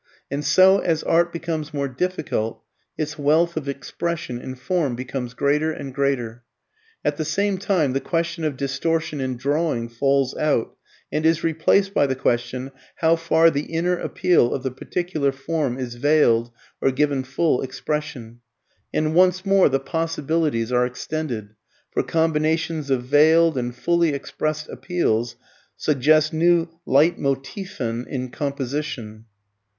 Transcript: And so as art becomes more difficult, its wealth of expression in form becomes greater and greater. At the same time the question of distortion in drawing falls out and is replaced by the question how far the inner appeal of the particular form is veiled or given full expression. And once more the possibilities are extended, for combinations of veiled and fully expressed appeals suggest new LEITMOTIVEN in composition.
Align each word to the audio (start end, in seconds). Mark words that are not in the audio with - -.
And 0.31 0.43
so 0.43 0.79
as 0.79 1.03
art 1.03 1.31
becomes 1.31 1.75
more 1.75 1.87
difficult, 1.87 2.63
its 2.97 3.19
wealth 3.19 3.55
of 3.55 3.69
expression 3.69 4.41
in 4.41 4.55
form 4.55 4.95
becomes 4.95 5.35
greater 5.35 5.71
and 5.71 5.93
greater. 5.93 6.41
At 7.05 7.17
the 7.17 7.23
same 7.23 7.59
time 7.59 7.93
the 7.93 8.01
question 8.01 8.43
of 8.43 8.57
distortion 8.57 9.21
in 9.21 9.37
drawing 9.37 9.89
falls 9.89 10.35
out 10.35 10.75
and 11.11 11.23
is 11.23 11.43
replaced 11.43 11.93
by 11.93 12.07
the 12.07 12.15
question 12.15 12.71
how 12.95 13.15
far 13.15 13.51
the 13.51 13.65
inner 13.71 13.95
appeal 13.95 14.55
of 14.55 14.63
the 14.63 14.71
particular 14.71 15.31
form 15.31 15.77
is 15.77 15.93
veiled 15.93 16.51
or 16.81 16.89
given 16.89 17.23
full 17.23 17.61
expression. 17.61 18.39
And 18.91 19.13
once 19.13 19.45
more 19.45 19.69
the 19.69 19.79
possibilities 19.79 20.71
are 20.71 20.87
extended, 20.87 21.49
for 21.91 22.01
combinations 22.01 22.89
of 22.89 23.03
veiled 23.03 23.55
and 23.55 23.75
fully 23.75 24.13
expressed 24.15 24.67
appeals 24.67 25.35
suggest 25.77 26.33
new 26.33 26.69
LEITMOTIVEN 26.87 28.07
in 28.07 28.29
composition. 28.29 29.25